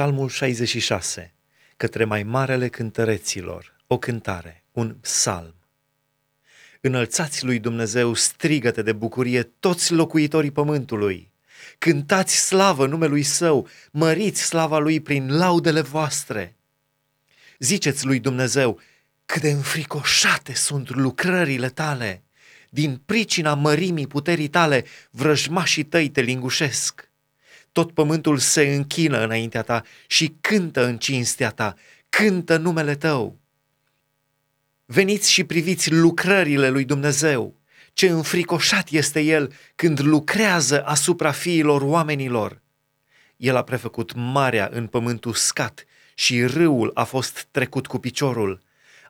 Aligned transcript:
Psalmul 0.00 0.28
66, 0.28 1.34
către 1.76 2.04
mai 2.04 2.22
marele 2.22 2.68
cântăreților, 2.68 3.76
o 3.86 3.98
cântare, 3.98 4.64
un 4.72 4.96
psalm. 5.00 5.54
Înălțați 6.80 7.44
lui 7.44 7.58
Dumnezeu 7.58 8.14
strigăte 8.14 8.82
de 8.82 8.92
bucurie 8.92 9.42
toți 9.42 9.92
locuitorii 9.92 10.50
pământului. 10.50 11.32
Cântați 11.78 12.46
slavă 12.46 12.86
numelui 12.86 13.22
său, 13.22 13.68
măriți 13.90 14.42
slava 14.42 14.78
lui 14.78 15.00
prin 15.00 15.36
laudele 15.36 15.80
voastre. 15.80 16.56
Ziceți 17.58 18.06
lui 18.06 18.20
Dumnezeu, 18.20 18.80
cât 19.26 19.42
de 19.42 19.50
înfricoșate 19.50 20.54
sunt 20.54 20.90
lucrările 20.90 21.68
tale. 21.68 22.22
Din 22.70 23.02
pricina 23.06 23.54
mărimii 23.54 24.06
puterii 24.06 24.48
tale, 24.48 24.84
vrăjmașii 25.10 25.84
tăi 25.84 26.08
te 26.08 26.20
lingușesc 26.20 27.09
tot 27.72 27.92
pământul 27.92 28.38
se 28.38 28.62
închină 28.62 29.24
înaintea 29.24 29.62
ta 29.62 29.84
și 30.06 30.36
cântă 30.40 30.86
în 30.86 30.98
cinstea 30.98 31.50
ta, 31.50 31.74
cântă 32.08 32.56
numele 32.56 32.94
tău. 32.94 33.38
Veniți 34.84 35.30
și 35.30 35.44
priviți 35.44 35.92
lucrările 35.92 36.68
lui 36.68 36.84
Dumnezeu, 36.84 37.60
ce 37.92 38.08
înfricoșat 38.08 38.88
este 38.88 39.20
El 39.20 39.52
când 39.74 40.00
lucrează 40.00 40.84
asupra 40.84 41.30
fiilor 41.30 41.82
oamenilor. 41.82 42.62
El 43.36 43.56
a 43.56 43.62
prefăcut 43.62 44.12
marea 44.14 44.68
în 44.72 44.86
pământ 44.86 45.24
uscat 45.24 45.84
și 46.14 46.44
râul 46.44 46.90
a 46.94 47.04
fost 47.04 47.46
trecut 47.50 47.86
cu 47.86 47.98
piciorul. 47.98 48.60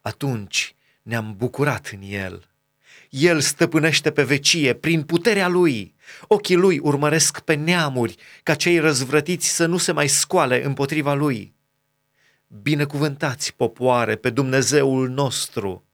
Atunci 0.02 0.74
ne-am 1.02 1.34
bucurat 1.37 1.90
în 1.92 2.01
El. 2.02 2.49
El 3.10 3.41
stăpânește 3.41 4.10
pe 4.10 4.23
vecie 4.23 4.74
prin 4.74 5.02
puterea 5.02 5.48
lui. 5.48 5.95
Ochii 6.27 6.56
lui 6.56 6.78
urmăresc 6.78 7.41
pe 7.41 7.55
neamuri, 7.55 8.14
ca 8.42 8.55
cei 8.55 8.78
răzvrătiți 8.78 9.48
să 9.48 9.66
nu 9.66 9.77
se 9.77 9.92
mai 9.92 10.09
scoale 10.09 10.64
împotriva 10.64 11.15
lui. 11.15 11.54
Binecuvântați, 12.46 13.54
popoare, 13.54 14.16
pe 14.16 14.30
Dumnezeul 14.30 15.09
nostru. 15.09 15.85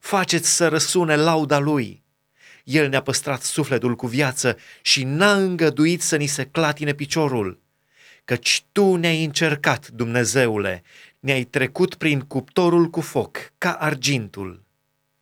Faceți 0.00 0.54
să 0.54 0.68
răsune 0.68 1.16
lauda 1.16 1.58
lui. 1.58 2.02
El 2.64 2.88
ne-a 2.88 3.02
păstrat 3.02 3.42
sufletul 3.42 3.96
cu 3.96 4.06
viață 4.06 4.56
și 4.82 5.04
n-a 5.04 5.32
îngăduit 5.32 6.02
să 6.02 6.16
ni 6.16 6.26
se 6.26 6.44
clatine 6.44 6.92
piciorul. 6.92 7.60
Căci 8.24 8.64
tu 8.72 8.96
ne-ai 8.96 9.24
încercat, 9.24 9.88
Dumnezeule, 9.88 10.82
ne-ai 11.20 11.44
trecut 11.44 11.94
prin 11.94 12.20
cuptorul 12.20 12.86
cu 12.86 13.00
foc, 13.00 13.38
ca 13.58 13.72
argintul 13.72 14.66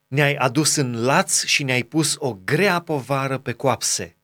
ne-ai 0.09 0.35
adus 0.35 0.77
în 0.77 1.05
laț 1.05 1.45
și 1.45 1.63
ne-ai 1.63 1.83
pus 1.83 2.17
o 2.19 2.35
grea 2.45 2.81
povară 2.81 3.39
pe 3.39 3.53
coapse. 3.53 4.17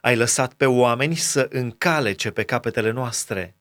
Ai 0.00 0.16
lăsat 0.16 0.52
pe 0.52 0.66
oameni 0.66 1.16
să 1.16 1.46
încalece 1.50 2.30
pe 2.30 2.42
capetele 2.42 2.90
noastre. 2.90 3.54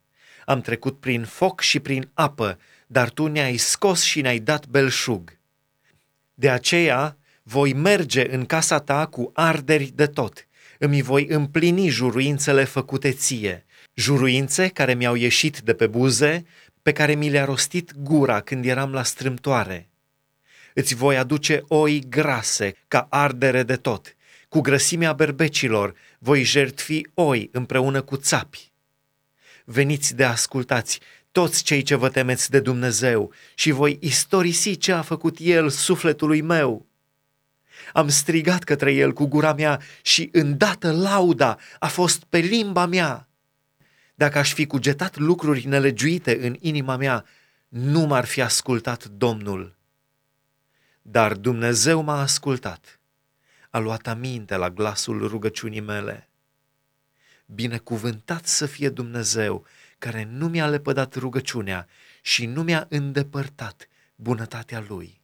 Am 0.46 0.62
trecut 0.62 1.00
prin 1.00 1.24
foc 1.24 1.60
și 1.60 1.80
prin 1.80 2.10
apă, 2.14 2.60
dar 2.88 3.10
tu 3.10 3.28
ne-ai 3.28 3.58
scos 3.58 4.04
și 4.04 4.22
ne-ai 4.22 4.40
dat 4.40 4.68
belșug. 4.68 5.38
De 6.34 6.50
aceea 6.50 7.18
voi 7.44 7.74
merge 7.74 8.34
în 8.34 8.46
casa 8.46 8.80
ta 8.80 9.06
cu 9.06 9.32
arderi 9.34 9.92
de 9.96 10.06
tot, 10.06 10.48
îmi 10.78 11.02
voi 11.02 11.26
împlini 11.28 11.88
juruințele 11.88 12.64
făcute 12.64 13.12
ție, 13.12 13.66
juruințe 13.94 14.68
care 14.68 14.94
mi-au 14.94 15.16
ieșit 15.16 15.60
de 15.60 15.74
pe 15.74 15.88
buze, 15.88 16.46
pe 16.82 16.92
care 16.92 17.16
mi 17.16 17.30
le-a 17.30 17.46
rostit 17.46 17.92
gura 17.96 18.40
când 18.40 18.66
eram 18.66 18.92
la 18.92 19.04
strâmtoare 19.04 19.91
îți 20.74 20.96
voi 20.96 21.18
aduce 21.18 21.64
oi 21.68 22.04
grase 22.10 22.76
ca 22.88 23.08
ardere 23.10 23.64
de 23.64 23.76
tot. 23.76 24.16
Cu 24.50 24.62
grăsimea 24.62 25.14
berbecilor 25.14 25.94
voi 26.20 26.44
jertfi 26.44 27.02
oi 27.14 27.50
împreună 27.52 28.02
cu 28.02 28.18
țapi. 28.18 28.72
Veniți 29.66 30.16
de 30.16 30.24
ascultați 30.24 31.00
toți 31.32 31.64
cei 31.64 31.82
ce 31.82 31.96
vă 31.96 32.10
temeți 32.10 32.50
de 32.50 32.60
Dumnezeu 32.60 33.34
și 33.56 33.72
voi 33.72 33.98
istorisi 34.02 34.78
ce 34.78 34.92
a 34.92 35.02
făcut 35.02 35.38
El 35.40 35.70
sufletului 35.70 36.42
meu. 36.42 36.86
Am 37.94 38.08
strigat 38.08 38.64
către 38.64 38.94
El 38.94 39.14
cu 39.14 39.26
gura 39.26 39.54
mea 39.54 39.82
și 40.02 40.30
îndată 40.32 40.92
lauda 40.92 41.58
a 41.80 41.88
fost 41.88 42.24
pe 42.24 42.38
limba 42.38 42.86
mea. 42.86 43.30
Dacă 44.16 44.38
aș 44.38 44.54
fi 44.54 44.66
cugetat 44.66 45.18
lucruri 45.18 45.68
nelegiuite 45.68 46.38
în 46.46 46.56
inima 46.60 46.96
mea, 46.96 47.26
nu 47.68 48.06
m-ar 48.06 48.26
fi 48.26 48.42
ascultat 48.42 49.06
Domnul. 49.06 49.76
Dar 51.02 51.34
Dumnezeu 51.34 52.02
m-a 52.02 52.22
ascultat, 52.22 53.00
a 53.70 53.78
luat 53.78 54.08
aminte 54.08 54.56
la 54.56 54.70
glasul 54.70 55.28
rugăciunii 55.28 55.80
mele. 55.80 56.30
Binecuvântat 57.46 58.46
să 58.46 58.66
fie 58.66 58.90
Dumnezeu, 58.90 59.66
care 59.98 60.24
nu 60.24 60.48
mi-a 60.48 60.68
lepădat 60.68 61.16
rugăciunea 61.16 61.88
și 62.22 62.46
nu 62.46 62.64
mi-a 62.64 62.86
îndepărtat 62.90 63.88
bunătatea 64.16 64.86
Lui. 64.88 65.21